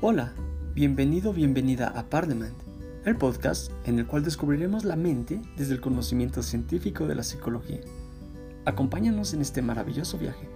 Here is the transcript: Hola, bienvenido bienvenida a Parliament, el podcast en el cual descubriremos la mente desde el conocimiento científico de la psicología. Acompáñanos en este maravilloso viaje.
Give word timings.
Hola, 0.00 0.32
bienvenido 0.76 1.32
bienvenida 1.32 1.88
a 1.88 2.08
Parliament, 2.08 2.54
el 3.04 3.16
podcast 3.16 3.72
en 3.84 3.98
el 3.98 4.06
cual 4.06 4.22
descubriremos 4.22 4.84
la 4.84 4.94
mente 4.94 5.42
desde 5.56 5.74
el 5.74 5.80
conocimiento 5.80 6.40
científico 6.44 7.08
de 7.08 7.16
la 7.16 7.24
psicología. 7.24 7.80
Acompáñanos 8.64 9.34
en 9.34 9.40
este 9.40 9.60
maravilloso 9.60 10.16
viaje. 10.16 10.48